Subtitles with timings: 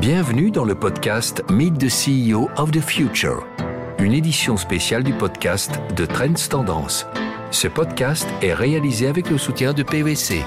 [0.00, 3.46] Bienvenue dans le podcast Meet the CEO of the Future,
[3.98, 7.04] une édition spéciale du podcast de Trends Tendance.
[7.50, 10.42] Ce podcast est réalisé avec le soutien de PVC.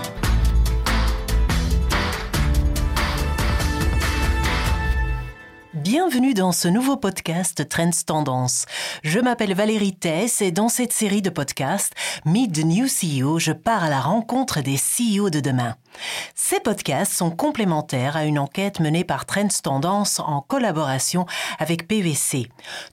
[6.14, 8.68] Bienvenue dans ce nouveau podcast Trends Tendance.
[9.04, 11.93] Je m'appelle Valérie Tess et dans cette série de podcasts
[12.23, 15.75] Meet the New CEO, je pars à la rencontre des CEO de demain.
[16.36, 21.25] Ces podcasts sont complémentaires à une enquête menée par Trends Tendance en collaboration
[21.57, 22.47] avec PVC.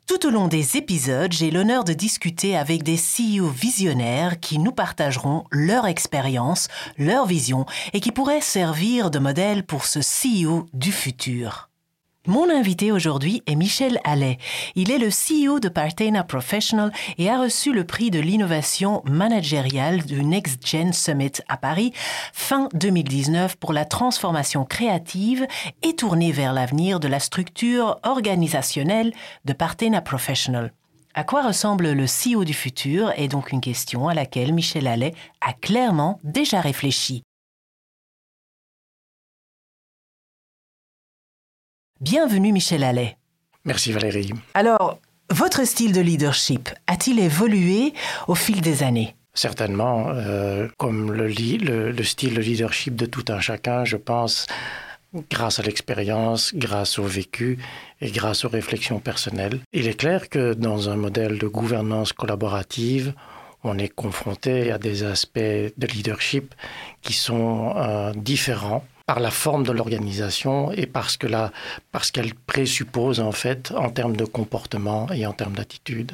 [0.06, 4.73] Tout au long des épisodes, j'ai l'honneur de discuter avec des CEO visionnaires qui nous
[4.73, 10.90] partageront leur expérience, leur vision et qui pourraient servir de modèle pour ce CEO du
[10.90, 11.70] futur.
[12.27, 14.37] Mon invité aujourd'hui est Michel Allais.
[14.74, 20.05] Il est le CEO de Partena Professional et a reçu le prix de l'innovation managériale
[20.05, 21.95] du Next Gen Summit à Paris
[22.34, 25.46] fin 2019 pour la transformation créative
[25.82, 29.15] et tournée vers l'avenir de la structure organisationnelle
[29.46, 30.74] de Partena Professional.
[31.15, 35.15] À quoi ressemble le CEO du futur est donc une question à laquelle Michel Allais
[35.40, 37.23] a clairement déjà réfléchi.
[42.01, 43.18] Bienvenue Michel Allais.
[43.66, 44.32] Merci Valérie.
[44.54, 44.98] Alors,
[45.29, 47.93] votre style de leadership a-t-il évolué
[48.26, 49.15] au fil des années?
[49.34, 54.46] Certainement, euh, comme le, le, le, style de leadership de tout un chacun, je pense,
[55.30, 57.59] grâce à l'expérience, grâce au vécu
[58.01, 59.60] et grâce aux réflexions personnelles.
[59.74, 63.12] Il est clair que dans un modèle de gouvernance collaborative,
[63.62, 66.54] on est confronté à des aspects de leadership
[67.03, 71.50] qui sont euh, différents par la forme de l'organisation et parce que la,
[71.91, 76.12] parce qu'elle présuppose en fait en termes de comportement et en termes d'attitude.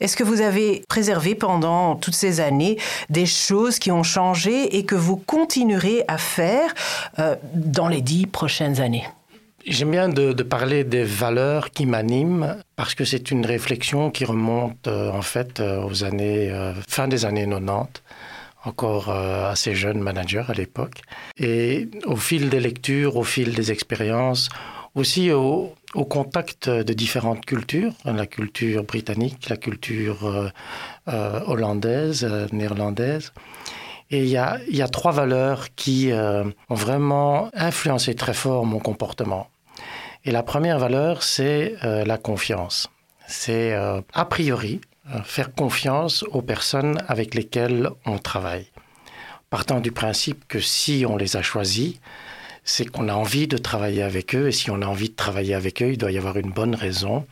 [0.00, 2.76] Est-ce que vous avez préservé pendant toutes ces années
[3.08, 6.74] des choses qui ont changé et que vous continuerez à faire
[7.20, 9.06] euh, dans les dix prochaines années?
[9.64, 14.24] J'aime bien de, de, parler des valeurs qui m'animent parce que c'est une réflexion qui
[14.24, 16.52] remonte euh, en fait euh, aux années
[16.88, 18.02] fin des années 90
[18.64, 21.02] encore euh, assez jeune manager à l'époque.
[21.38, 24.48] Et au fil des lectures, au fil des expériences,
[24.94, 25.74] aussi au,
[26.10, 30.48] contact de différentes cultures, la culture britannique, la culture euh,
[31.08, 33.32] euh, hollandaise, néerlandaise.
[34.10, 39.48] Et il y, a, trois valeurs qui ont vraiment influencé très fort mon comportement.
[40.24, 42.88] Et la première valeur, c'est la confiance.
[43.26, 44.80] C'est a priori
[45.24, 48.66] faire confiance aux personnes avec lesquelles on travaille.
[49.50, 51.94] Partant du principe que si on les a choisis,
[52.64, 55.54] c'est qu'on a envie de travailler avec eux, et si on a envie de travailler
[55.54, 57.26] avec eux, il doit y avoir une bonne raison.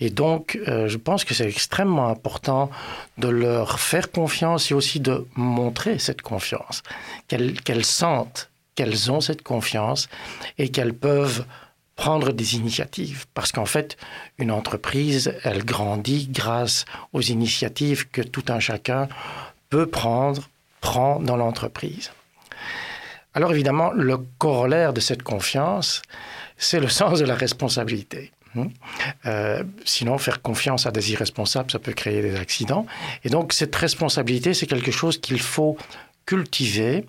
[0.00, 2.70] Et donc, euh, je pense que c'est extrêmement important
[3.16, 6.82] de leur faire confiance et aussi de montrer cette confiance,
[7.28, 10.08] qu'elles qu sentent qu'elles ont cette confiance
[10.58, 11.44] et qu'elles peuvent
[11.96, 13.26] prendre des initiatives.
[13.34, 13.96] Parce qu'en fait,
[14.38, 19.08] une entreprise, elle grandit grâce aux initiatives que tout un chacun
[19.70, 20.48] peut prendre,
[20.80, 22.12] prend dans l'entreprise.
[23.34, 26.02] Alors évidemment, le corollaire de cette confiance,
[26.56, 28.32] c'est le sens de la responsabilité.
[29.26, 32.86] Euh, sinon, faire confiance à des irresponsables, ça peut créer des accidents.
[33.24, 35.76] Et donc, cette responsabilité, c'est quelque chose qu'il faut
[36.26, 37.06] cultiver.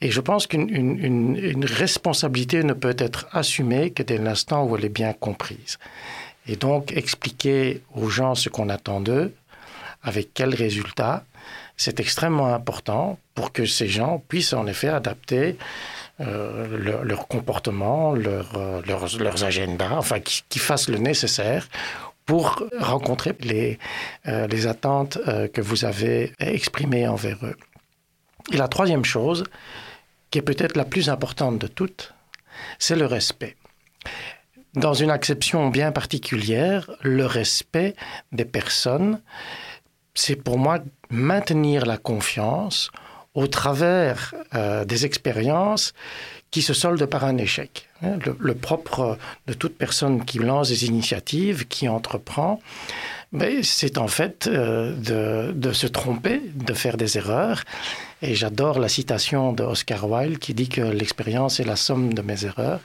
[0.00, 4.76] Et je pense qu'une une, une responsabilité ne peut être assumée que dès l'instant où
[4.76, 5.78] elle est bien comprise.
[6.46, 9.34] Et donc, expliquer aux gens ce qu'on attend d'eux,
[10.02, 11.24] avec quels résultats,
[11.76, 15.56] c'est extrêmement important pour que ces gens puissent en effet adapter
[16.20, 21.68] euh, leur, comportement, leur, euh, leurs, leurs agendas, enfin, qui, fassent le nécessaire
[22.26, 23.78] pour rencontrer les,
[24.28, 25.18] euh, les attentes
[25.52, 27.56] que vous avez exprimées envers eux.
[28.50, 29.44] Et la troisième chose,
[30.30, 32.14] qui est peut-être la plus importante de toutes,
[32.78, 33.56] c'est le respect.
[34.74, 37.94] Dans une acception bien particulière, le respect
[38.32, 39.20] des personnes,
[40.14, 40.78] c'est pour moi
[41.10, 42.90] maintenir la confiance
[43.34, 45.92] au travers euh, des expériences
[46.50, 47.88] qui se soldent par un échec.
[48.02, 49.16] Le, le, propre
[49.46, 52.60] de toute personne qui lance des initiatives, qui entreprend,
[53.62, 57.62] c'est en fait euh, de, de, se tromper, de faire des erreurs.
[58.20, 62.22] Et j'adore la citation de Oscar Wilde qui dit que l'expérience est la somme de
[62.22, 62.80] mes erreurs.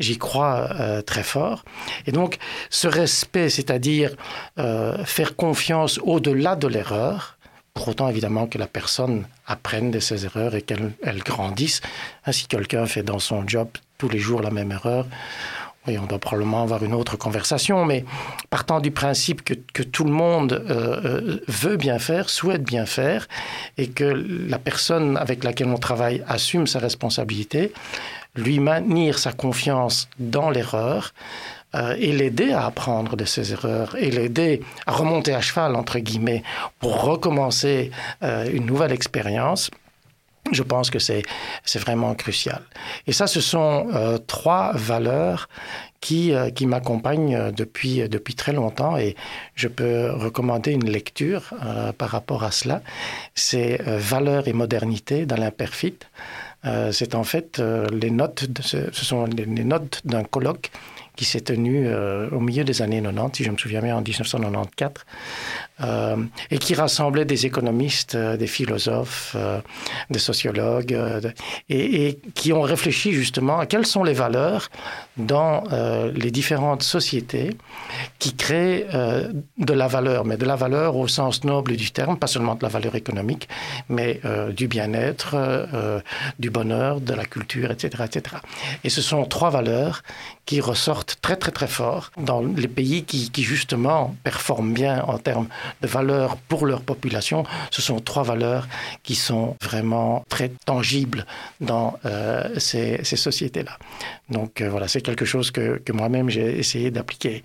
[0.00, 1.64] J'y crois euh, très fort.
[2.06, 2.38] Et donc,
[2.68, 4.14] ce respect, c'est-à-dire
[4.58, 7.38] euh, faire confiance au-delà de l'erreur,
[7.72, 10.92] pour autant évidemment que la personne apprenne de ses erreurs et qu'elle
[11.24, 11.80] grandisse.
[12.30, 15.06] Si quelqu'un fait dans son job tous les jours la même erreur,
[15.86, 18.04] oui, on doit probablement avoir une autre conversation, mais
[18.50, 23.26] partant du principe que, que tout le monde euh, veut bien faire, souhaite bien faire,
[23.78, 27.72] et que la personne avec laquelle on travaille assume sa responsabilité,
[28.36, 31.12] lui maintenir sa confiance dans l'erreur
[31.74, 35.98] euh, et l'aider à apprendre de ses erreurs et l'aider à remonter à cheval, entre
[35.98, 36.42] guillemets,
[36.78, 37.90] pour recommencer
[38.22, 39.70] euh, une nouvelle expérience.
[40.50, 41.24] Je pense que c'est
[41.78, 42.62] vraiment crucial.
[43.06, 45.48] Et ça, ce sont euh, trois valeurs
[46.00, 49.14] qui, qui m'accompagnent depuis, depuis très longtemps et
[49.54, 51.54] je peux recommander une lecture
[51.96, 52.82] par rapport à cela.
[53.36, 56.08] C'est Valeurs et modernité dans l'imperfite.
[56.90, 57.62] c'est en fait
[57.92, 60.72] les notes, de ce sont les notes d'un colloque
[61.16, 64.00] qui s'est tenu euh, au milieu des années 90, si je me souviens bien, en
[64.00, 65.04] 1994,
[65.80, 66.16] euh,
[66.50, 69.36] et qui rassemblait des économistes, euh, des philosophes,
[70.10, 70.98] des sociologues,
[71.68, 74.70] et, et, qui ont réfléchi justement à quelles sont les valeurs
[75.16, 75.64] dans
[76.14, 77.50] les différentes sociétés
[78.18, 78.86] qui créent
[79.58, 82.62] de la valeur, mais de la valeur au sens noble du terme, pas seulement de
[82.62, 83.48] la valeur économique,
[83.88, 84.20] mais
[84.54, 85.36] du bien-être,
[86.38, 88.36] du bonheur, de la culture, etc., etc.
[88.84, 90.02] Et ce sont trois valeurs
[90.52, 95.48] qui ressortent très très très fort dans les pays qui, justement performent bien en termes
[95.80, 97.44] de valeurs pour leur population.
[97.70, 98.68] Ce sont trois valeurs
[99.02, 101.24] qui sont vraiment très tangibles
[101.62, 103.78] dans euh, ces, sociétés-là.
[104.28, 107.42] Donc euh, voilà, c'est quelque chose que, moi-même j'ai essayé d'appliquer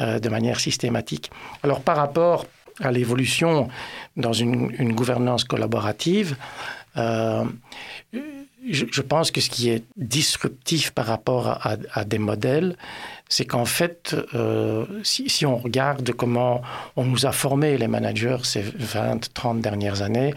[0.00, 1.30] euh, de manière systématique.
[1.62, 2.44] Alors par rapport
[2.80, 3.68] à l'évolution
[4.16, 6.36] dans une, gouvernance collaborative,
[8.66, 11.58] je, pense que ce qui est disruptif par rapport
[11.92, 12.76] à, des modèles,
[13.28, 16.62] c'est qu'en fait, euh, si, on regarde comment
[16.96, 20.34] on nous a formés, les managers, ces 20, 30 dernières années,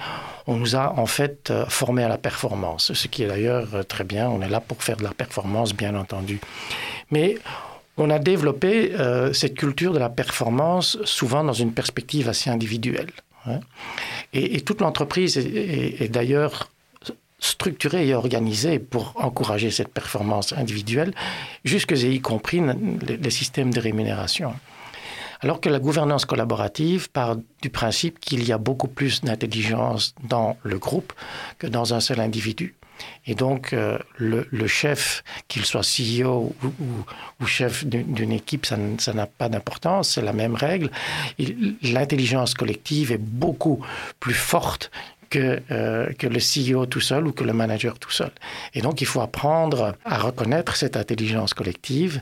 [0.48, 3.84] on nous a en fait euh, formés à la performance, ce qui est d'ailleurs euh,
[3.84, 6.40] très bien, on est là pour faire de la performance, bien entendu.
[7.12, 7.38] Mais
[7.98, 8.94] on a développé
[9.34, 13.12] cette culture de la performance souvent dans une perspective assez individuelle.
[13.46, 13.60] Hein.
[14.34, 16.72] Et, toute l'entreprise est d'ailleurs
[17.42, 21.14] structuré et organisé pour encourager cette performance individuelle,
[21.66, 22.62] jusque y compris
[23.02, 24.54] les, systèmes de rémunération.
[25.42, 30.56] Alors que la gouvernance collaborative part du principe qu'il y a beaucoup plus d'intelligence dans
[30.62, 31.14] le groupe
[31.58, 32.76] que dans un seul individu.
[33.26, 36.56] Et donc, euh, le, chef, qu'il soit CEO
[37.40, 40.92] ou chef d'une équipe, ça n'a pas d'importance, c'est la même règle.
[41.82, 43.84] L'intelligence collective est beaucoup
[44.20, 44.92] plus forte
[45.32, 48.32] que, euh, que le CEO tout seul ou que le manager tout seul.
[48.76, 52.22] Et donc, il faut apprendre à reconnaître cette intelligence collective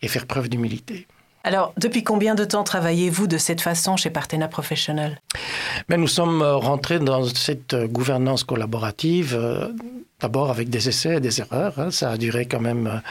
[0.00, 1.06] et faire preuve d'humilité.
[1.46, 5.20] Alors, depuis combien de temps travaillez-vous de cette façon chez Partena Professionnel
[5.90, 9.68] Mais Nous sommes rentrés dans cette gouvernance collaborative euh,
[10.24, 11.78] d'abord avec des essais et des erreurs.
[11.78, 11.90] Hein.
[11.90, 13.02] Ça a duré quand même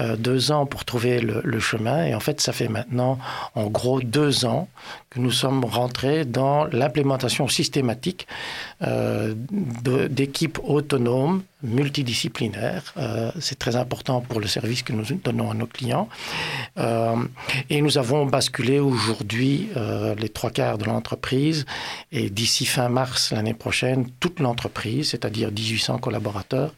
[0.00, 2.04] euh, deux ans pour trouver le, le chemin.
[2.04, 3.18] Et en fait, ça fait maintenant
[3.54, 4.68] en gros deux ans
[5.08, 8.26] que nous sommes rentrés dans l'implémentation systématique
[8.82, 9.32] euh,
[10.10, 12.94] d'équipes autonomes multidisciplinaires.
[12.96, 16.08] Euh, C'est très important pour le service que nous donnons à nos clients.
[16.78, 17.16] Euh,
[17.70, 21.66] et nous avons basculé aujourd'hui euh, les trois quarts de l'entreprise
[22.12, 26.74] et d'ici fin mars l'année prochaine, toute l'entreprise, c'est-à-dire 1800 collaborateurs,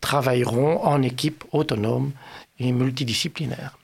[0.00, 2.12] travailleront en équipe autonome
[2.58, 3.79] et multidisciplinaire.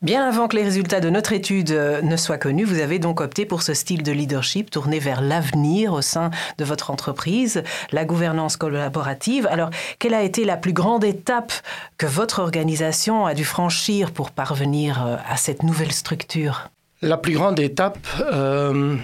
[0.00, 3.20] Bien avant que les résultats de notre étude euh, ne soient connus, vous avez donc
[3.20, 8.04] opté pour ce style de leadership tourné vers l'avenir au sein de votre entreprise, la
[8.04, 9.48] gouvernance collaborative.
[9.50, 11.52] Alors, quelle a été la plus grande étape
[11.96, 16.70] que votre organisation a dû franchir pour parvenir euh, à cette nouvelle structure?
[17.02, 18.96] La plus grande étape, euh,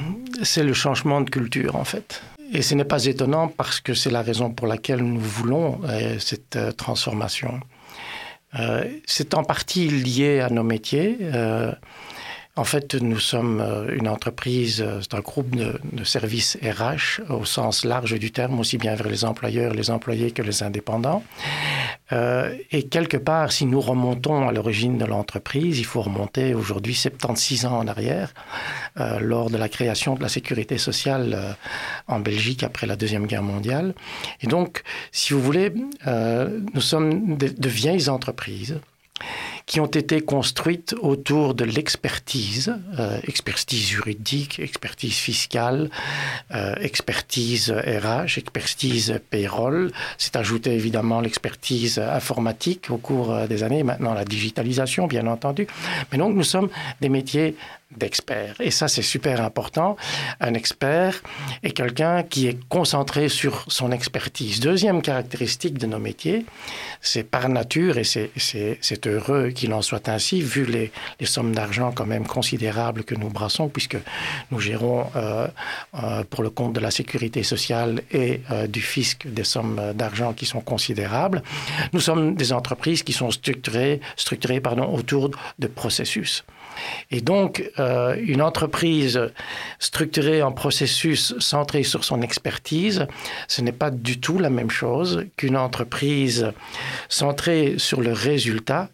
[0.45, 2.23] c'est le changement de culture en fait.
[2.53, 5.81] Et ce n'est pas étonnant parce que c'est la raison pour laquelle nous voulons
[6.21, 7.61] cette transformation.
[8.59, 11.19] Euh, c'est en partie lié à nos métiers.
[12.57, 17.45] Euh, en fait, nous sommes euh, une entreprise, c'est un groupe de, services RH au
[17.45, 21.23] sens large du terme, aussi bien vers les employeurs, les employés que les indépendants.
[22.13, 26.95] Euh, et quelque part, si nous remontons à l'origine de l'entreprise, il faut remonter aujourd'hui
[26.95, 28.35] 76 ans en arrière,
[29.01, 31.53] euh, lors de la création de la sécurité sociale euh,
[32.07, 33.95] en Belgique après la Deuxième Guerre mondiale.
[34.43, 34.83] Et donc,
[35.13, 35.73] si vous voulez,
[36.07, 38.79] euh, nous sommes de vieilles entreprises
[39.67, 45.91] qui ont été construites autour de l'expertise, euh, expertise juridique, expertise fiscale,
[46.55, 49.91] euh, expertise RH, expertise payroll.
[50.19, 55.67] C'est ajouté évidemment l'expertise informatique au cours des années, maintenant la digitalisation bien entendu.
[56.13, 56.69] Mais donc nous sommes
[57.01, 57.57] des métiers
[57.97, 58.57] d'experts.
[58.61, 59.97] Et ça, c'est super important.
[60.41, 61.23] Un expert
[61.63, 64.61] est quelqu'un qui est concentré sur son expertise.
[64.61, 66.47] Deuxième caractéristique de nos métiers,
[67.01, 71.93] c'est par nature, et c'est heureux qu'il en soit ainsi, vu les, les sommes d'argent
[71.93, 73.97] quand même considérables que nous brassons, puisque
[74.51, 75.47] nous gérons euh,
[76.03, 80.33] euh, pour le compte de la sécurité sociale et euh, du fisc des sommes d'argent
[80.33, 81.43] qui sont considérables.
[81.93, 86.45] Nous sommes des entreprises qui sont structurées, structurées pardon, autour de processus.
[87.11, 89.21] Et donc, euh, une entreprise
[89.79, 93.07] structurée en processus centré sur son expertise,
[93.49, 96.53] ce n'est pas du tout la même chose qu'une entreprise
[97.09, 98.89] centrée sur le résultat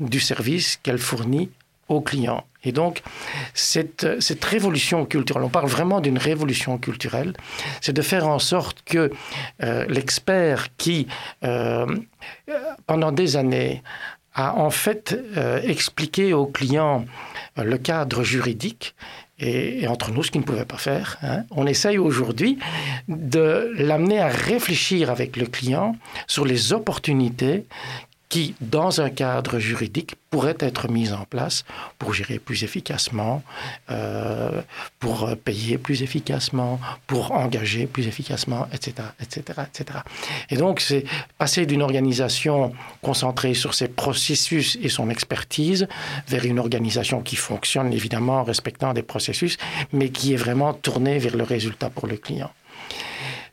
[0.00, 1.50] du service qu'elle fournit
[1.88, 2.44] aux clients.
[2.64, 3.02] Et donc,
[3.54, 7.32] cette, cette, révolution culturelle, on parle vraiment d'une révolution culturelle,
[7.80, 9.12] c'est de faire en sorte que
[9.62, 11.06] euh, l'expert qui,
[11.44, 11.86] euh,
[12.88, 13.84] pendant des années,
[14.36, 17.04] a en fait euh, expliqué aux clients
[17.58, 18.94] euh, le cadre juridique
[19.38, 21.18] et, entre nous ce qu'il ne pouvait pas faire.
[21.22, 21.42] Hein.
[21.50, 22.58] On essaye aujourd'hui
[23.08, 27.66] de l'amener à réfléchir avec le client sur les opportunités
[28.28, 31.64] qui, dans un cadre juridique, pourraient être mises en place
[31.98, 33.42] pour gérer plus efficacement,
[33.90, 34.62] euh,
[34.98, 40.00] pour payer plus efficacement, pour engager plus efficacement, etc., etc., etc.
[40.50, 41.04] Et donc, c'est
[41.38, 45.86] passer d'une organisation concentrée sur ses processus et son expertise
[46.28, 49.56] vers une organisation qui fonctionne évidemment en respectant des processus,
[49.92, 52.50] mais qui est vraiment tournée vers le résultat pour le client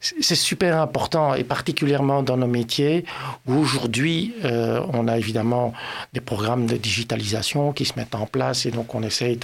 [0.03, 3.05] c'est super important et particulièrement dans nos métiers
[3.47, 5.73] où aujourd'hui euh, on a évidemment
[6.11, 9.39] des programmes de digitalisation qui se mettent en place et donc on essaye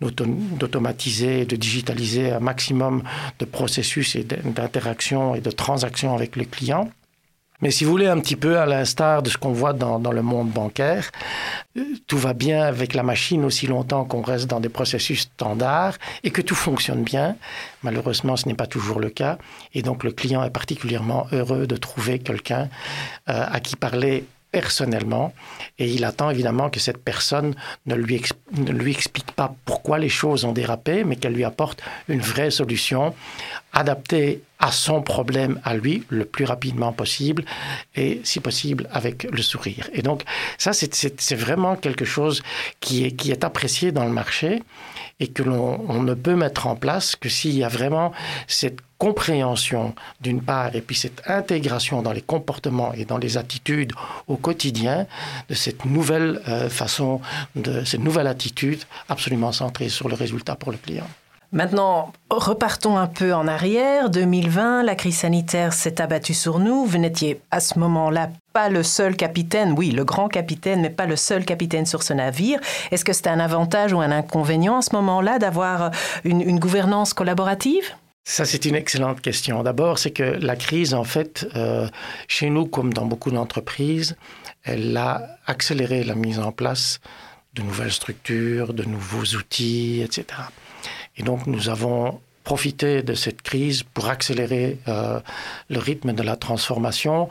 [0.00, 3.04] d'automatiser, de digitaliser un maximum
[3.38, 6.90] de processus et d'interaction et de transactions avec le client.
[7.62, 10.22] Mais si vous voulez, un petit peu à l'instar de ce qu'on voit dans, le
[10.22, 11.10] monde bancaire,
[11.76, 15.96] euh, tout va bien avec la machine aussi longtemps qu'on reste dans des processus standards
[16.24, 17.36] et que tout fonctionne bien.
[17.82, 19.38] Malheureusement, ce n'est pas toujours le cas.
[19.74, 22.68] Et donc, le client est particulièrement heureux de trouver quelqu'un
[23.28, 25.32] euh, à qui parler personnellement
[25.78, 27.54] et il attend évidemment que cette personne
[27.86, 31.82] ne lui, ne lui explique pas pourquoi les choses ont dérapé, mais qu'elle lui apporte
[32.08, 33.14] une vraie solution
[33.72, 37.44] adaptée à son problème à lui le plus rapidement possible
[37.96, 39.88] et si possible avec le sourire.
[39.92, 40.24] Et donc
[40.58, 42.42] ça, c'est vraiment quelque chose
[42.80, 44.62] qui est, qui est apprécié dans le marché
[45.20, 48.12] et que l'on ne peut mettre en place que s'il y a vraiment
[48.48, 53.92] cette compréhension d'une part et puis cette intégration dans les comportements et dans les attitudes
[54.28, 55.06] au quotidien
[55.48, 57.20] de cette nouvelle euh, façon,
[57.56, 61.08] de cette nouvelle attitude absolument centrée sur le résultat pour le client.
[61.52, 64.08] Maintenant, repartons un peu en arrière.
[64.08, 66.84] 2020, la crise sanitaire s'est abattue sur nous.
[66.84, 71.06] Vous n'étiez à ce moment-là pas le seul capitaine, oui, le grand capitaine, mais pas
[71.06, 72.60] le seul capitaine sur ce navire.
[72.92, 75.90] Est-ce que c'était un avantage ou un inconvénient à ce moment-là d'avoir
[76.22, 77.84] une, gouvernance collaborative?
[78.22, 79.64] Ça, c'est une excellente question.
[79.64, 81.88] D'abord, c'est que la crise, en fait, euh,
[82.28, 84.16] chez nous, comme dans beaucoup d'entreprises,
[84.62, 87.00] elle a accéléré la mise en place
[87.54, 90.26] de nouvelles structures, de nouveaux outils, etc.
[91.16, 95.20] Et donc nous avons profité de cette crise pour accélérer euh,
[95.68, 97.28] le rythme de la transformation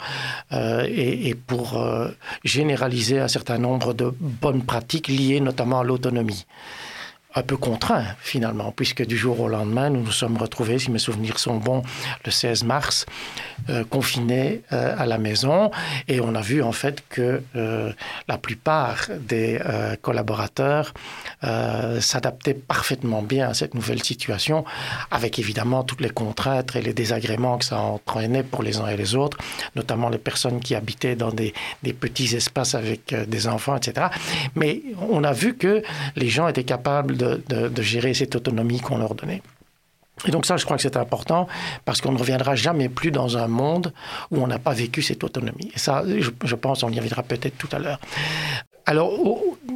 [0.53, 2.09] euh, et, pour euh,
[2.43, 6.45] généraliser un certain nombre de bonnes pratiques liées notamment à l'autonomie
[7.39, 11.00] un peu contraint finalement, puisque du jour au lendemain, nous nous sommes retrouvés, si mes
[11.00, 11.84] souvenirs sont bons,
[12.25, 13.05] le 16 mars,
[13.69, 15.72] euh, confinés euh, à la maison,
[16.10, 17.91] et on a vu en fait que euh,
[18.27, 19.60] la plupart des
[20.01, 20.93] collaborateurs
[22.00, 24.65] s'adaptaient parfaitement bien à cette nouvelle situation,
[25.12, 28.98] avec évidemment toutes les contraintes et les désagréments que ça entraînait pour les uns et
[28.98, 29.38] les autres,
[29.75, 31.53] notamment les personnes qui habitaient dans des,
[31.84, 34.08] des petits espaces avec des enfants, etc.
[34.55, 35.84] Mais on a vu que
[36.15, 37.28] les gens étaient capables de,
[37.81, 39.41] gérer cette autonomie qu'on leur donnait.
[40.27, 41.48] Et donc ça, je crois que c'est important
[41.86, 43.93] parce qu'on ne reviendra jamais plus dans un monde
[44.31, 45.71] où on n'a pas vécu cette autonomie.
[45.74, 48.00] Et ça, je, pense, on y reviendra peut-être tout à l'heure.
[48.86, 49.13] Alors,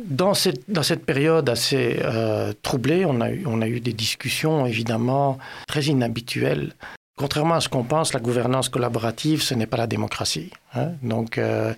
[0.06, 3.94] dans cette, dans cette période assez euh, troublée, on a, eu, on a eu des
[3.94, 6.74] discussions évidemment très inhabituelles
[7.24, 10.50] Contrairement à ce qu'on pense, la gouvernance collaborative, ce n'est pas la démocratie.
[10.76, 10.90] Hein.
[11.04, 11.74] Donc, euh,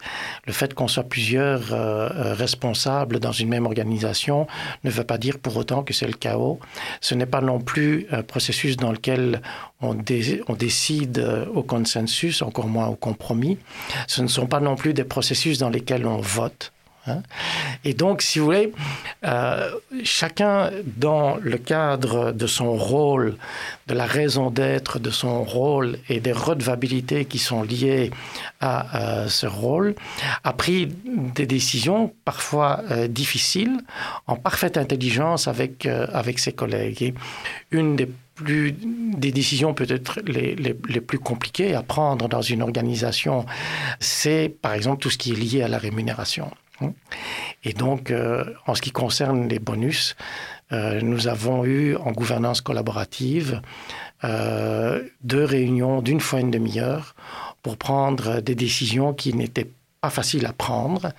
[0.48, 4.48] le fait qu'on soit plusieurs euh, euh, responsables dans une même organisation
[4.84, 6.60] ne veut pas dire pour autant que c'est le chaos.
[7.00, 9.40] Ce n'est pas non plus un processus dans lequel
[9.82, 9.96] on,
[10.48, 11.24] on, décide
[11.54, 13.60] au consensus, encore moins au compromis.
[14.08, 16.72] Ce ne sont pas non plus des processus dans lesquels on vote.
[17.08, 17.22] Hein?
[17.84, 18.72] Et donc, si vous voulez,
[19.26, 19.72] euh,
[20.04, 23.36] chacun, dans le cadre de son rôle,
[23.88, 28.12] de la raison d'être de son rôle et des redevabilités qui sont liées
[28.60, 29.96] à euh, ce rôle,
[30.44, 30.88] a pris
[31.36, 33.78] des décisions parfois euh, difficiles,
[34.28, 37.04] en parfaite intelligence avec, avec ses collègues.
[37.04, 37.14] Et
[37.72, 42.62] une des plus, des décisions peut-être les, les, les, plus compliquées à prendre dans une
[42.62, 43.46] organisation,
[44.02, 46.52] c'est par exemple tout ce qui est lié à la rémunération.
[47.64, 50.16] Et donc, euh, en ce qui concerne les bonus,
[50.72, 53.62] euh, nous avons eu en gouvernance collaborative
[54.24, 57.16] euh, deux réunions d'une fois une demi-heure
[57.62, 59.70] pour prendre des décisions qui n'étaient
[60.06, 61.14] pas faciles à prendre,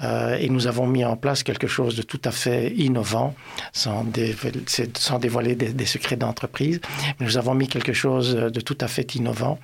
[0.00, 3.34] euh, et nous avons mis en place quelque chose de tout à fait innovant,
[3.74, 4.06] sans,
[4.96, 6.80] sans dévoiler des, secrets d'entreprise.
[7.20, 9.58] Nous avons mis quelque chose de tout à fait innovant,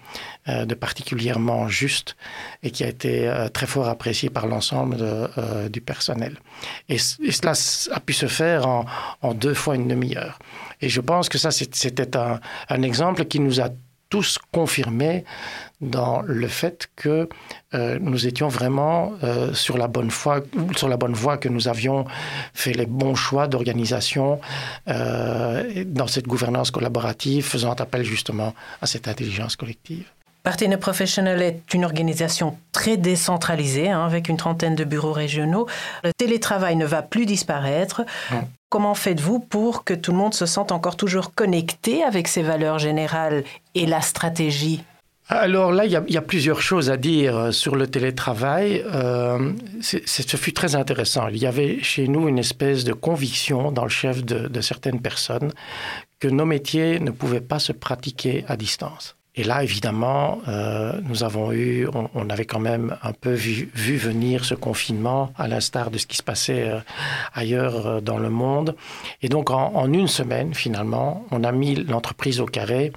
[0.48, 2.14] euh, de particulièrement juste,
[2.62, 4.98] et qui a été euh, très fort apprécié par l'ensemble
[5.70, 6.34] du personnel.
[6.90, 7.54] Et, cela
[7.96, 8.84] a pu se faire en,
[9.22, 10.38] en deux fois une demi-heure.
[10.82, 13.70] Et je pense que ça, c'était un, un exemple qui nous a
[14.08, 15.24] tous confirmé
[15.80, 17.28] dans le fait que
[17.74, 20.40] euh, nous étions vraiment euh, sur la bonne voie,
[20.76, 22.04] sur la bonne voie que nous avions
[22.54, 24.40] fait les bons choix d'organisation
[24.88, 30.06] euh, dans cette gouvernance collaborative, faisant appel justement à cette intelligence collective.
[30.48, 35.66] Partner Professional est une organisation très décentralisée, hein, avec une trentaine de bureaux régionaux.
[36.04, 38.06] Le télétravail ne va plus disparaître.
[38.70, 42.78] Comment faites-vous pour que tout le monde se sente encore toujours connecté avec ses valeurs
[42.78, 44.82] générales et la stratégie?
[45.28, 48.82] Alors là, il y, a, plusieurs choses à dire euh, sur le télétravail.
[48.86, 49.52] Euh,
[49.82, 51.28] ce fut très intéressant.
[51.28, 55.52] Il y avait chez nous une espèce de conviction dans le chef de, certaines personnes
[56.20, 59.17] que nos métiers ne pouvaient pas se pratiquer à distance.
[59.38, 64.44] Et là, évidemment, euh, nous avons eu, on, avait quand même un peu vu, venir
[64.44, 66.70] ce confinement, à l'instar de ce qui se passait
[67.32, 68.74] ailleurs dans le monde.
[69.22, 72.92] Et donc, en, une semaine, finalement, on a mis l'entreprise au carré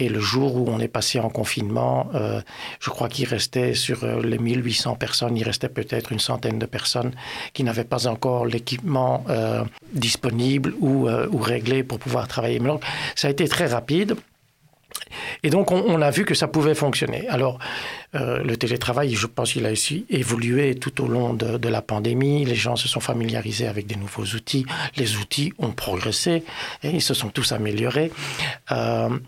[0.00, 2.40] et le jour où on est passé en confinement, euh,
[2.80, 6.64] je crois qu'il restait sur euh, les 1800 personnes, il restait peut-être une centaine de
[6.66, 7.12] personnes
[7.52, 12.60] qui n'avaient pas encore l'équipement euh, disponible ou, ou, réglé pour pouvoir travailler.
[12.60, 12.82] Mais donc,
[13.14, 14.16] ça a été très rapide.
[15.42, 17.26] Et donc, on, a vu que ça pouvait fonctionner.
[17.28, 17.58] Alors,
[18.14, 22.44] euh, le télétravail, je pense qu'il a aussi évolué tout au long de, la pandémie.
[22.44, 24.66] Les gens se sont familiarisés avec des nouveaux outils.
[24.96, 26.44] Les outils ont progressé
[26.82, 28.12] ils se sont tous améliorés.
[28.70, 29.18] Euh,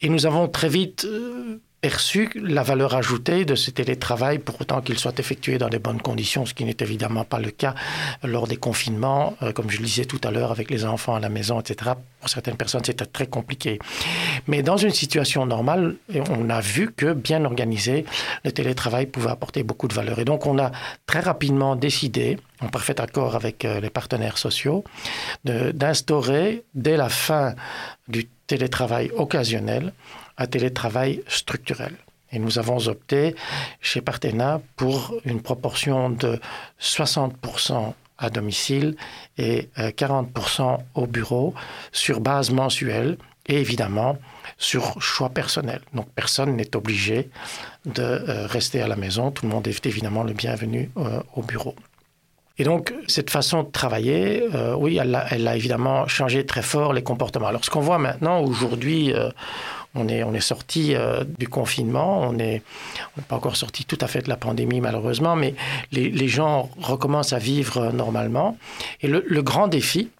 [0.00, 4.80] et nous avons très vite euh, perçu la valeur ajoutée de ce télétravail pour autant
[4.80, 7.74] qu'il soit effectué dans des bonnes conditions, ce qui n'est évidemment pas le cas
[8.22, 11.20] lors des confinements, euh, comme je le disais tout à l'heure, avec les enfants à
[11.20, 11.90] la maison, etc.
[12.20, 13.78] Pour certaines personnes, c'était très compliqué.
[14.46, 15.96] Mais dans une situation normale,
[16.30, 18.06] on a vu que bien organisé,
[18.46, 20.18] le télétravail pouvait apporter beaucoup de valeur.
[20.18, 20.72] Et donc, on a
[21.04, 24.84] très rapidement décidé, en parfait accord avec euh, les partenaires sociaux,
[25.44, 27.54] d'instaurer dès la fin
[28.08, 29.92] du télétravail occasionnel
[30.38, 31.94] un télétravail structurel.
[32.32, 33.36] Et nous avons opté
[33.80, 36.40] chez Partena pour une proportion de
[36.80, 38.96] 60% à domicile
[39.38, 41.54] et 40% euh, au bureau
[41.92, 44.18] sur base mensuelle et évidemment
[44.58, 45.80] sur choix personnel.
[45.92, 47.30] Donc personne n'est obligé
[47.84, 49.30] de euh, rester à la maison.
[49.30, 51.74] Tout le monde est évidemment le bienvenu euh, au bureau.
[52.56, 56.92] Et donc, cette façon de travailler, oui, elle a, elle a, évidemment changé très fort
[56.92, 57.48] les comportements.
[57.48, 59.12] Alors, ce qu'on voit maintenant, aujourd'hui,
[59.94, 62.62] on est, on est sorti euh, du confinement, on n'est
[63.28, 65.54] pas encore sorti tout à fait de la pandémie malheureusement, mais
[65.92, 68.58] les, gens recommencent à vivre normalement.
[69.02, 70.10] Et le, grand défi,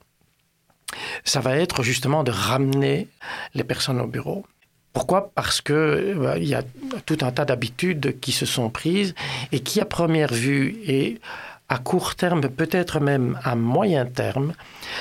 [1.24, 3.08] ça va être justement de ramener
[3.54, 4.44] les personnes au bureau.
[4.92, 5.32] Pourquoi?
[5.34, 6.62] Parce que euh, il y a
[7.04, 9.14] tout un tas d'habitudes qui se sont prises
[9.50, 11.20] et qui, à première vue et
[11.68, 14.52] à court terme, peut-être même à moyen terme,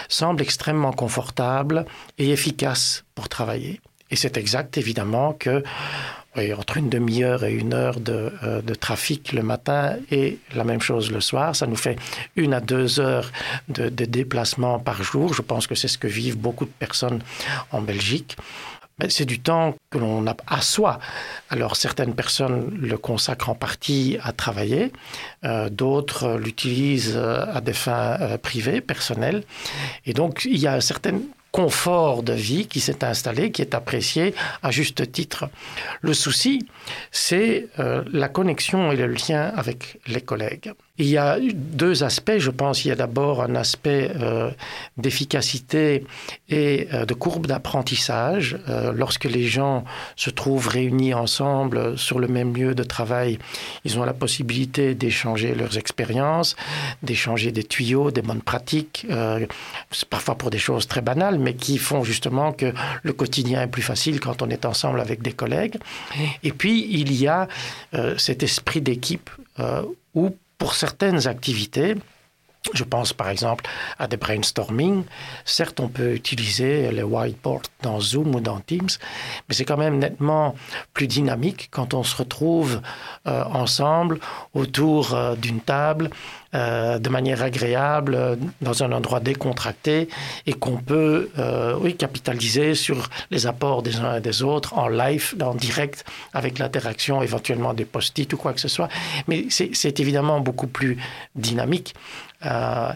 [0.07, 1.85] semblent extrêmement confortables
[2.17, 3.81] et efficaces pour travailler.
[4.13, 5.63] Et c'est exact, évidemment, que
[6.55, 11.11] entre une demi-heure et une heure euh, de, trafic le matin et la même chose
[11.11, 11.97] le soir, ça nous fait
[12.35, 13.31] une à deux heures
[13.69, 15.33] de, déplacement par jour.
[15.33, 17.23] Je pense que c'est ce que vivent beaucoup de personnes
[17.71, 18.37] en Belgique.
[19.09, 20.99] C'est du temps que l'on a à soi.
[21.49, 24.91] Alors certaines personnes le consacrent en partie à travailler,
[25.43, 29.43] euh, d'autres l'utilisent euh, à des fins privées, personnelles.
[30.05, 31.23] Et donc il y a certaines
[31.53, 35.49] confort de vie qui s'est installé, qui est apprécié à juste titre.
[36.01, 36.67] Le souci,
[37.11, 40.73] c'est euh, la connexion et le lien avec les collègues.
[40.99, 42.85] Il y a deux aspects, je pense.
[42.85, 44.51] Il y a d'abord un aspect euh,
[44.95, 46.05] d'efficacité
[46.49, 48.59] et euh, de courbe d'apprentissage.
[48.69, 53.39] Euh, lorsque les gens se trouvent réunis ensemble sur le même lieu de travail,
[53.85, 56.55] ils ont la possibilité d'échanger leurs expériences,
[57.01, 59.07] d'échanger des tuyaux, des bonnes pratiques,
[60.11, 63.81] parfois pour des choses très banales, mais qui font justement que le quotidien est plus
[63.81, 65.77] facile quand on est ensemble avec des collègues.
[66.43, 67.47] Et puis, il y a
[68.17, 69.31] cet esprit d'équipe
[70.13, 71.95] où pour certaines activités,
[72.73, 73.65] je pense par exemple
[73.99, 75.03] à des brainstorming.
[75.43, 78.95] Certes, on peut utiliser les whiteboards dans Zoom ou dans Teams,
[79.49, 80.55] mais c'est quand même nettement
[80.93, 82.79] plus dynamique quand on se retrouve
[83.27, 84.21] euh, ensemble
[84.53, 86.09] autour euh, d'une table
[86.53, 90.07] euh, de manière agréable, dans un endroit décontracté,
[90.45, 91.29] et qu'on peut
[91.79, 96.59] oui, capitaliser sur les apports des uns et des autres en live, en direct, avec
[96.59, 98.89] l'interaction éventuellement des post-it ou quoi que ce soit.
[99.27, 100.97] Mais c'est évidemment beaucoup plus
[101.35, 101.95] dynamique.
[102.45, 102.91] Euh,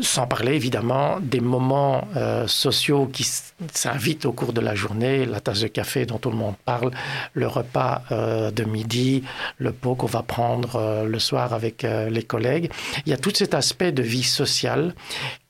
[0.00, 3.26] sans parler évidemment des moments euh, sociaux qui
[3.72, 6.90] s'invitent au cours de la journée, la tasse de café dont tout le monde parle,
[7.34, 9.24] le repas euh, de midi,
[9.58, 12.70] le pot qu'on va prendre le soir avec les collègues.
[13.06, 14.94] Il y a tout cet aspect de vie sociale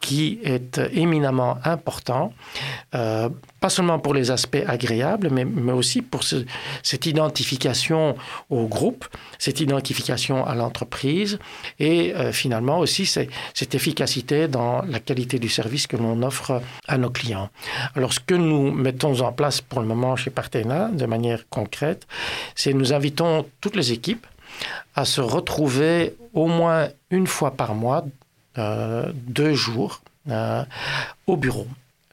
[0.00, 2.32] qui est éminemment important,
[2.94, 3.28] euh,
[3.60, 6.44] pas seulement pour les aspects agréables, mais, mais aussi pour ce,
[6.84, 8.14] cette identification
[8.48, 9.06] au groupe,
[9.38, 11.38] cette identification à l'entreprise
[11.80, 16.96] et euh, finalement aussi cette efficacité dans la qualité du service que l'on offre à
[16.96, 17.50] nos clients.
[17.96, 22.06] Alors ce que nous mettons en place pour le moment chez Partena de manière concrète,
[22.54, 24.26] c'est nous invitons toutes les équipes
[24.94, 28.08] à se retrouver au moins une fois par mois euh,
[28.58, 30.64] deux jours euh,
[31.26, 31.66] au bureau,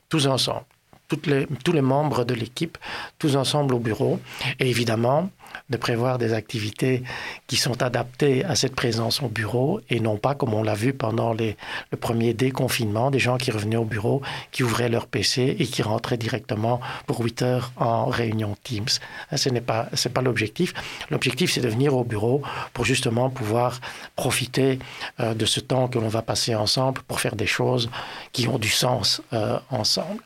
[0.10, 0.66] tous ensemble.
[1.08, 2.78] Tous les membres de l'équipe,
[3.20, 4.20] tous ensemble au bureau.
[4.60, 5.30] Et évidemment,
[5.70, 7.04] de prévoir des activités
[7.48, 10.94] qui sont adaptées à cette présence au bureau et non pas comme on l'a vu
[10.94, 11.56] pendant le
[12.00, 16.18] premier déconfinement, des gens qui revenaient au bureau, qui ouvraient leur PC et qui rentraient
[16.18, 18.86] directement pour 8 heures en réunion Teams.
[19.36, 19.90] Ce n'est pas,
[20.24, 20.74] l'objectif.
[21.10, 22.42] L'objectif, c'est de venir au bureau
[22.74, 23.80] pour justement pouvoir
[24.16, 27.90] profiter euh, de ce temps que l'on va passer ensemble pour faire des choses
[28.32, 30.22] qui ont du sens euh, ensemble.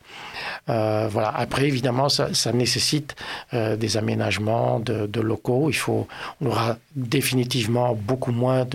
[0.70, 1.30] Euh, voilà.
[1.36, 3.16] Après, évidemment, ça, nécessite
[3.54, 5.70] euh, des aménagements de, locaux.
[5.70, 6.08] Il faut,
[6.42, 8.66] on aura définitivement beaucoup moins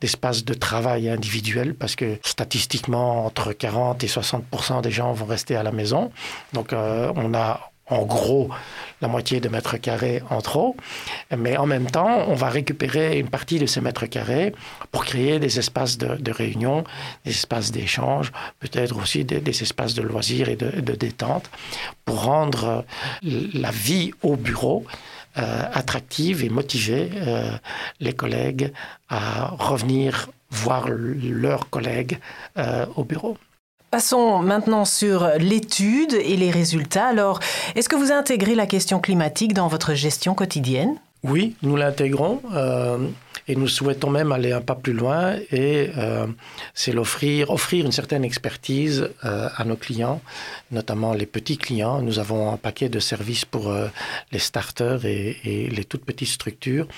[0.00, 5.54] d'espace de, travail individuel parce que statistiquement, entre 40 et 60% des gens vont rester
[5.56, 6.10] à la maison.
[6.52, 8.50] Donc, euh, on a en gros
[9.00, 10.76] la moitié de mètres carrés en trop,
[11.36, 14.54] mais en même temps, on va récupérer une partie de ces mètres carrés
[14.90, 16.84] pour créer des espaces de, réunion,
[17.24, 21.50] des espaces d'échange, peut-être aussi des, espaces de loisirs et de, détente,
[22.04, 22.84] pour rendre
[23.22, 24.84] la vie au bureau
[25.38, 27.50] euh, attractive et motiver euh,
[28.00, 28.72] les collègues
[29.10, 32.18] à revenir voir leurs collègues
[32.56, 33.36] euh, au bureau.
[33.96, 37.06] Passons maintenant sur l'étude et les résultats.
[37.06, 37.40] Alors,
[37.76, 40.96] est-ce que vous intégrez la question climatique dans votre gestion quotidienne?
[41.24, 42.42] Oui, nous l'intégrons.
[42.54, 42.98] Euh,
[43.48, 46.26] et nous souhaitons même aller un pas plus loin et euh,
[46.74, 50.20] c'est l'offrir, offrir une certaine expertise euh, à nos clients,
[50.70, 52.02] notamment les petits clients.
[52.02, 53.88] Nous avons un paquet de services pour euh,
[54.32, 56.88] les starters et, et, les toutes petites structures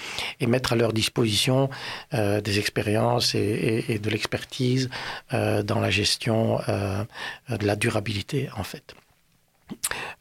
[0.40, 1.68] et mettre à leur disposition
[2.12, 4.88] des expériences et, et, de l'expertise
[5.30, 8.94] dans la gestion de la durabilité en fait.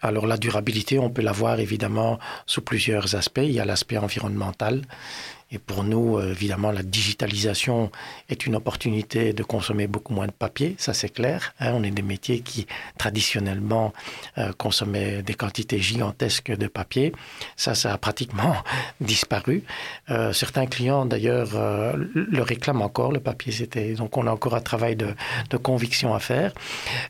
[0.02, 3.42] Alors la durabilité, on peut la voir évidemment sous plusieurs aspects.
[3.44, 4.82] Il y a l'aspect environnemental
[5.50, 7.90] et pour nous, euh, évidemment, la digitalisation
[8.28, 11.54] est une opportunité de consommer beaucoup moins de papier, ça c'est clair.
[11.60, 11.72] Hein.
[11.74, 13.94] on est des métiers qui traditionnellement
[14.38, 17.14] euh, consommaient des quantités gigantesques de papier.
[17.56, 18.56] Ça, ça a pratiquement
[19.02, 19.64] disparu.
[20.10, 21.50] Euh, certains clients, d'ailleurs,
[21.96, 23.54] le réclament encore, le papier.
[23.54, 25.16] C'était donc on a encore un travail de,
[25.50, 26.52] de conviction à faire.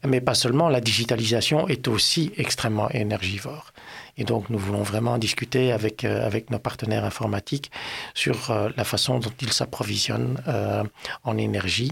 [0.08, 3.74] Mais pas seulement, la digitalisation est aussi extrêmement énergivore.
[4.18, 7.72] Et donc, nous voulons vraiment discuter avec, euh, avec nos partenaires informatiques
[8.14, 10.84] sur euh, la façon dont ils s'approvisionnent euh,
[11.24, 11.92] en énergie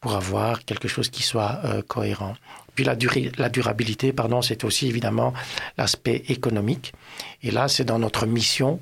[0.00, 2.34] pour avoir quelque chose qui soit cohérent.
[2.74, 2.94] Puis la,
[3.38, 5.32] la durabilité, pardon, c'est aussi évidemment
[5.78, 6.92] l'aspect économique.
[7.42, 8.80] Et là, c'est dans notre mission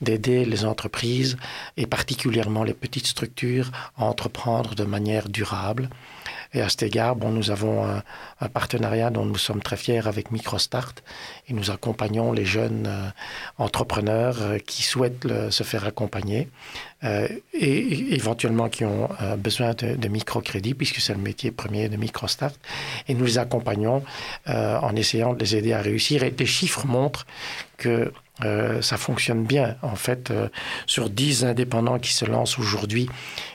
[0.00, 1.36] d'aider les entreprises
[1.76, 5.90] et particulièrement les petites structures à entreprendre de manière durable
[6.52, 8.02] et à cet égard, bon, nous avons un,
[8.48, 10.94] partenariat dont nous sommes très fiers avec MicroStart
[11.48, 13.08] et nous accompagnons les jeunes euh,
[13.58, 16.48] entrepreneurs euh, qui souhaitent se faire accompagner
[17.04, 22.52] euh, et éventuellement qui ont besoin de, microcrédit puisque c'est le métier premier de MicroStart.
[23.08, 24.02] Et nous les accompagnons
[24.46, 26.22] en essayant de les aider à réussir.
[26.22, 27.26] Et les chiffres montrent
[27.76, 28.12] que
[28.44, 29.76] euh, ça fonctionne bien.
[29.82, 30.48] En fait, euh,
[30.86, 33.08] sur 10 indépendants qui se lancent aujourd'hui,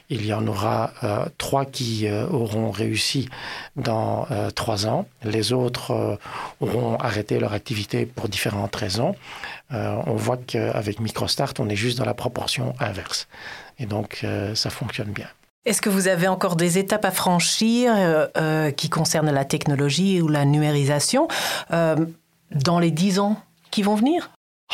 [0.10, 3.30] il y en aura euh, trois qui auront réussi
[3.76, 5.08] dans trois ans.
[5.24, 6.18] Les autres
[6.60, 9.16] auront arrêté leur activité pour différentes raisons.
[9.70, 13.28] on voit qu'avec MicroStart, on est juste dans la proportion inverse.
[13.80, 15.28] Et donc, ça fonctionne bien.
[15.66, 17.94] Est-ce que vous avez encore des étapes à franchir
[18.76, 21.30] qui concernent la technologie ou la numérisation
[21.70, 24.30] dans les 10 ans qui vont venir?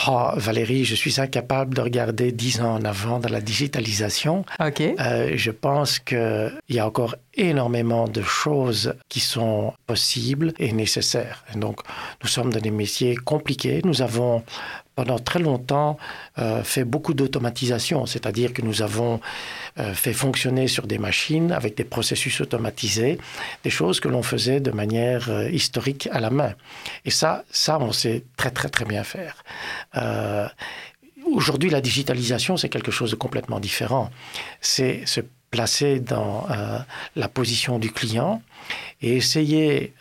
[0.05, 4.45] Oh, Valérie, je suis incapable de regarder dix ans en avant dans la digitalisation.
[4.59, 4.81] Ok.
[4.81, 11.43] Euh, je pense qu'il y a encore énormément de choses qui sont possibles et nécessaires.
[11.55, 11.79] donc,
[12.21, 13.81] nous sommes dans des métiers compliqués.
[13.83, 14.43] Nous avons
[14.97, 15.99] pendant très longtemps
[16.39, 19.21] euh, fait beaucoup d'automatisation, c'est-à-dire que nous avons
[19.77, 23.19] euh, fait fonctionner sur des machines avec des processus automatisés,
[23.63, 26.53] des choses que l'on faisait de manière euh, historique à la main.
[27.05, 29.43] Et ça, ça, on sait très très très bien faire.
[31.25, 34.09] Aujourd'hui, la digitalisation, c'est quelque chose de complètement différent.
[34.61, 36.47] C'est se placer dans
[37.15, 38.41] la position du client
[39.01, 39.93] et essayer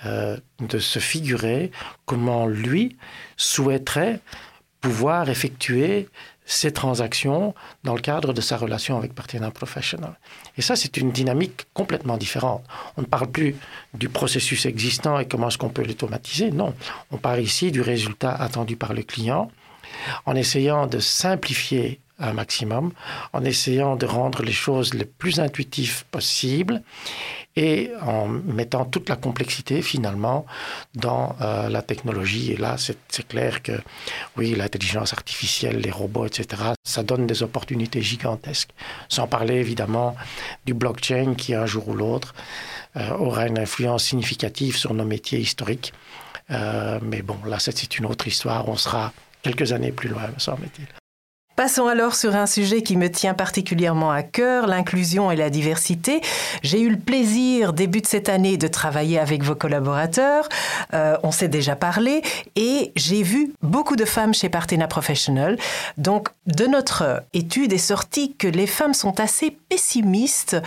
[0.60, 1.72] de se figurer
[2.04, 2.96] comment lui
[3.36, 4.20] souhaiterait
[4.86, 6.08] pouvoir effectuer
[6.44, 10.16] ces transactions dans le cadre de sa relation avec Partenaire Professional.
[10.56, 12.62] Et ça, c'est une dynamique complètement différente.
[12.96, 13.56] On ne parle plus
[13.94, 16.52] du processus existant et comment est-ce qu'on peut l'automatiser.
[16.52, 16.72] Non,
[17.10, 19.50] on parle ici du résultat attendu par le client
[20.24, 22.92] en essayant de simplifier un maximum,
[23.32, 26.82] en essayant de rendre les choses les plus intuitives possibles
[27.56, 30.44] et en mettant toute la complexité finalement
[30.94, 32.52] dans euh, la technologie.
[32.52, 33.72] Et là, c'est clair que
[34.36, 38.70] oui, l'intelligence artificielle, les robots, etc., ça donne des opportunités gigantesques.
[39.08, 40.16] Sans parler évidemment
[40.66, 42.34] du blockchain qui un jour ou l'autre
[42.96, 45.94] euh, aura une influence significative sur nos métiers historiques.
[46.50, 48.68] Euh, mais bon, là, c'est une autre histoire.
[48.68, 50.86] On sera quelques années plus loin, me semble-t-il.
[51.56, 56.20] Passons alors sur un sujet qui me tient particulièrement à cœur, l'inclusion et la diversité.
[56.62, 60.50] J'ai eu le plaisir, début de cette année, de travailler avec vos collaborateurs.
[60.92, 62.20] Euh, on s'est déjà parlé
[62.56, 65.56] et j'ai vu beaucoup de femmes chez Partena Professional.
[65.96, 70.58] Donc, de notre étude est sorti que les femmes sont assez pessimistes.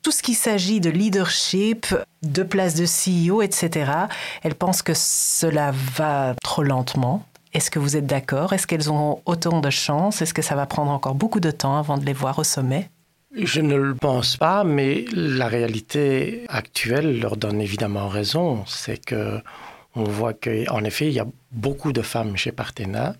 [0.00, 3.90] Tout ce qui s'agit de leadership, de place de CEO, etc.,
[4.42, 8.52] elles pensent que cela va trop lentement est-ce que vous êtes d'accord?
[8.52, 10.22] Est-ce qu'elles ont autant de chance?
[10.22, 12.90] Est-ce que ça va prendre encore beaucoup de temps avant de les voir au sommet?
[13.34, 18.64] Je ne le pense pas, mais la réalité actuelle leur donne évidemment raison.
[18.66, 19.40] C'est que
[19.94, 23.14] on voit qu'en effet, il y a beaucoup de femmes chez Partena,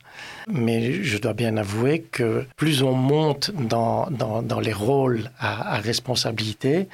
[0.48, 6.88] mais je dois bien avouer que plus on monte dans, dans, les rôles à, responsabilité,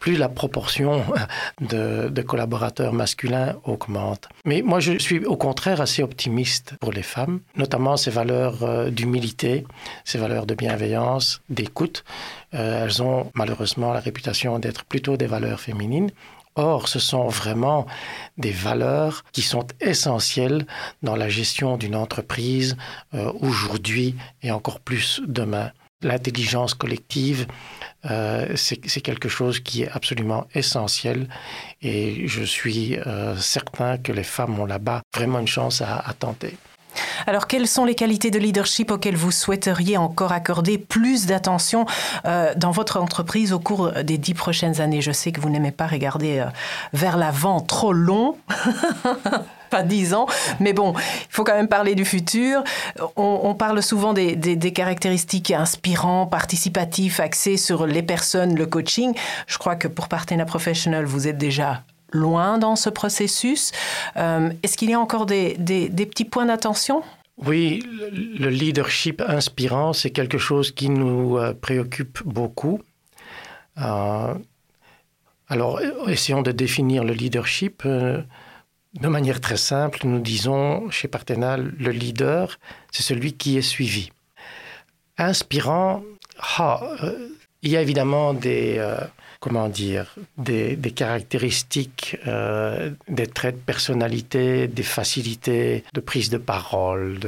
[0.00, 1.02] plus la proportion
[1.60, 4.28] de, collaborateurs masculins augmente.
[4.44, 8.90] Mais moi, je suis au contraire assez optimiste pour les femmes, notamment ces valeurs euh,
[8.90, 9.64] d'humilité,
[10.04, 12.04] ces valeurs de bienveillance, d'écoute.
[12.54, 16.10] Euh, elles ont malheureusement la réputation d'être plutôt des valeurs féminines.
[16.54, 17.86] Or, ce sont vraiment
[18.36, 20.66] des valeurs qui sont essentielles
[21.02, 22.76] dans la gestion d'une entreprise
[23.14, 25.70] euh, aujourd'hui et encore plus demain.
[26.02, 27.46] L'intelligence collective,
[28.10, 31.28] euh, c'est quelque chose qui est absolument essentiel
[31.80, 36.56] et je suis euh, certain que les femmes ont là-bas vraiment une chance à tenter.
[37.26, 41.86] Alors, quelles sont les qualités de leadership auxquelles vous souhaiteriez encore accorder plus d'attention
[42.24, 45.00] euh, dans votre entreprise au cours des dix prochaines années?
[45.00, 46.46] Je sais que vous n'aimez pas regarder euh,
[46.92, 48.36] vers l'avant trop long.
[49.70, 50.26] pas dix ans,
[50.60, 52.62] mais bon, il faut quand même parler du futur.
[53.16, 59.14] On, parle souvent des, caractéristiques inspirants, participatifs, axés sur les personnes, le coaching.
[59.46, 63.72] Je crois que pour Partena Professional, vous êtes déjà loin dans ce processus.
[64.16, 67.02] Euh, est-ce qu'il y a encore des, petits points d'attention?
[67.38, 72.80] Oui, le leadership inspirant, c'est quelque chose qui nous euh, préoccupe beaucoup.
[73.78, 74.34] Euh,
[75.48, 77.82] alors, essayons de définir le leadership.
[77.84, 78.24] de
[79.08, 82.58] manière très simple, nous disons chez Partenal, le leader,
[82.90, 84.10] c'est celui qui est suivi.
[85.18, 86.02] Inspirant,
[86.58, 86.80] ah,
[87.60, 88.80] il y a évidemment des,
[89.42, 97.18] comment dire, des, caractéristiques, euh, des traits de personnalité, des facilités de prise de parole,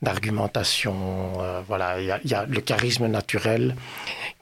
[0.00, 0.96] d'argumentation.
[1.40, 3.76] Euh, voilà, il y, a, le charisme naturel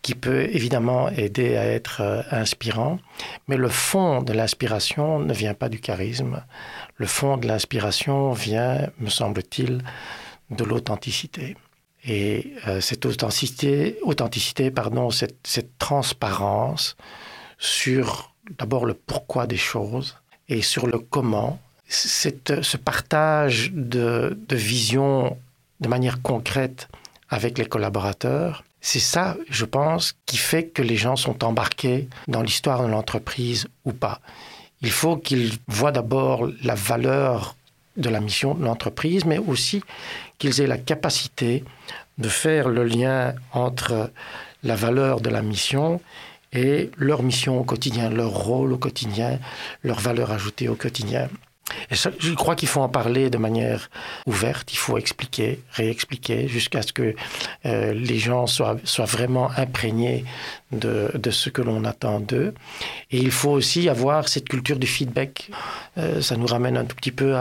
[0.03, 3.01] qui peut évidemment aider à être euh, inspirant,
[3.49, 6.45] mais le fond de l'inspiration ne vient pas du charisme.
[6.97, 9.83] Le fond de l'inspiration vient, me semble-t-il,
[10.51, 11.57] de l'authenticité.
[12.05, 16.97] Et euh, cette authenticité, authenticité pardon, cette, cette transparence
[17.59, 20.17] sur d'abord le pourquoi des choses
[20.49, 25.37] et sur le comment, cette, ce partage de, de vision
[25.81, 26.89] de manière concrète
[27.29, 28.65] avec les collaborateurs.
[28.81, 33.69] C'est ça, je pense, qui fait que les gens sont embarqués dans l'histoire de l'entreprise
[33.85, 34.21] ou pas.
[34.81, 37.57] Il faut qu'ils voient d'abord la valeur
[37.97, 39.83] de la mission de l'entreprise, mais aussi
[40.41, 41.63] qu'ils aient la capacité
[42.19, 44.11] de faire le lien entre
[44.65, 46.01] la valeur de la mission
[46.53, 49.39] et leur mission au quotidien, leur rôle au quotidien,
[49.85, 51.29] leur valeur ajoutée au quotidien.
[51.91, 53.91] Je crois qu'il faut en parler de manière
[54.27, 57.15] ouverte, il faut expliquer, réexpliquer, jusqu'à ce que
[57.67, 60.25] euh, les gens soient, soient vraiment imprégnés
[60.73, 62.55] de, de ce que l'on attend d'eux.
[63.11, 65.51] Et il faut aussi avoir cette culture du feedback.
[65.99, 67.35] Euh, ça nous ramène un tout petit peu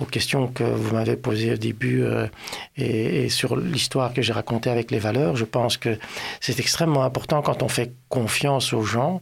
[0.00, 2.26] aux questions que vous m'avez posées au début euh,
[2.76, 5.36] et, sur l'histoire que j'ai racontée avec les valeurs.
[5.36, 5.98] Je pense que
[6.40, 9.20] c'est extrêmement important quand on fait confiance aux gens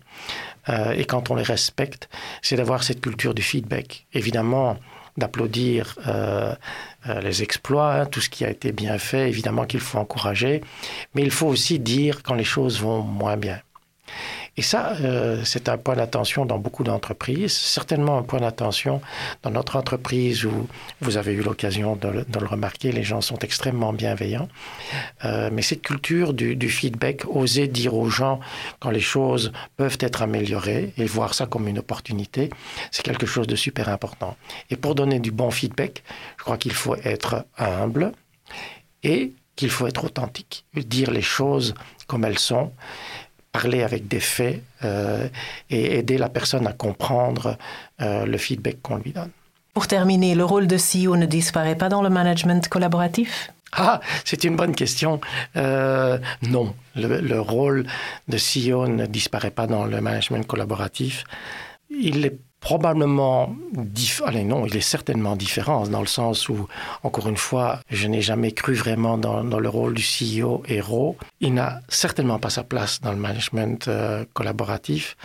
[0.68, 2.09] euh, et quand on les respecte,
[2.42, 4.07] c'est d'avoir cette culture du feedback.
[4.12, 4.79] Évidemment,
[5.16, 6.55] d'applaudir euh,
[7.09, 10.62] euh, les exploits, hein, tout ce qui a été bien fait, évidemment qu'il faut encourager,
[11.14, 13.61] mais il faut aussi dire quand les choses vont moins bien.
[14.57, 19.01] Et ça, euh, c'est un point d'attention dans beaucoup d'entreprises, certainement un point d'attention
[19.43, 20.69] dans notre entreprise où
[21.01, 24.49] vous avez eu l'occasion de, le remarquer, les gens sont extrêmement bienveillants.
[25.25, 28.38] Euh, mais cette culture du, feedback, oser dire aux gens
[28.79, 32.51] quand les choses peuvent être améliorées et voir ça comme une opportunité,
[32.93, 34.37] c'est quelque chose de super important.
[34.71, 36.05] Et pour donner du bon feedback,
[36.38, 38.12] je crois qu'il faut être humble
[39.03, 41.75] et qu'il faut être authentique, dire les choses
[42.07, 42.73] comme elles sont
[43.55, 45.29] parler avec des faits euh,
[45.71, 47.57] et aider la personne à comprendre
[48.03, 49.31] euh, le feedback qu'on lui donne.
[49.75, 53.53] Pour terminer, le rôle de CEO ne disparaît pas dans le management collaboratif?
[53.73, 55.21] Ah, c'est une bonne question.
[55.57, 57.87] Euh, non, le, le, rôle
[58.29, 61.25] de CEO ne disparaît pas dans le management collaboratif.
[61.90, 63.55] Il est probablement
[64.24, 66.66] allez non il est certainement différent dans le sens où
[67.03, 71.16] encore une fois je n'ai jamais cru vraiment dans, dans, le rôle du CEO héros.
[71.40, 75.16] Il n'a certainement pas sa place dans le management euh, collaboratif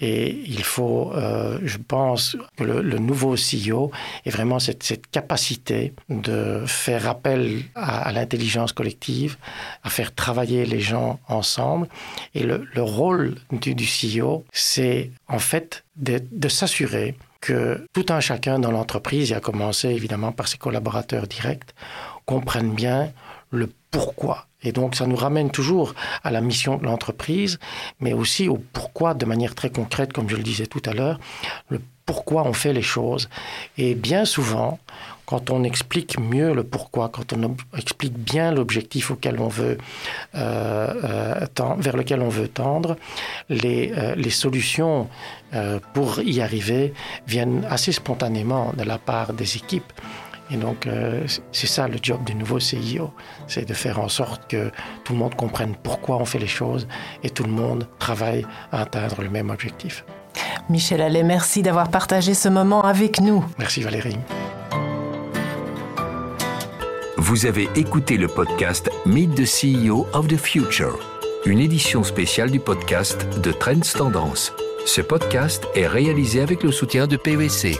[0.00, 3.90] et il faut euh, je pense que le, nouveau CEO
[4.24, 9.36] est vraiment cette, capacité de faire appel à, à l'intelligence collective
[9.82, 11.88] à faire travailler les gens ensemble.
[12.34, 18.06] Et le, le rôle du, du CEO c'est en fait de, de s'assurer que tout
[18.08, 21.74] un chacun dans l'entreprise, et a commencé évidemment par ses collaborateurs directs,
[22.24, 23.12] comprennent bien
[23.50, 24.46] le pourquoi.
[24.62, 27.58] Et donc ça nous ramène toujours à la mission de l'entreprise,
[28.00, 31.18] mais aussi au pourquoi de manière très concrète, comme je le disais tout à l'heure,
[31.68, 33.28] le pourquoi on fait les choses.
[33.78, 34.78] Et bien souvent,
[35.26, 39.76] quand on explique mieux le pourquoi, quand on explique bien l'objectif auquel on veut
[40.36, 42.96] euh, euh, vers lequel on veut tendre,
[43.48, 45.08] les, euh, les solutions
[45.94, 46.92] pour y arriver
[47.26, 49.90] viennent assez spontanément de la part des équipes.
[50.50, 53.12] Et donc euh, c'est ça le job du nouveau CIO,
[53.48, 54.70] c'est de faire en sorte que
[55.04, 56.86] tout le monde comprenne pourquoi on fait les choses
[57.22, 60.04] et tout le monde travaille à atteindre le même objectif.
[60.68, 63.44] Michel Allais, merci d'avoir partagé ce moment avec nous.
[63.58, 64.16] Merci Valérie.
[67.16, 70.98] Vous avez écouté le podcast Meet the CEO of the Future,
[71.44, 74.52] une édition spéciale du podcast de Trends Tendance.
[74.84, 77.76] Ce podcast est réalisé avec le soutien de PVC.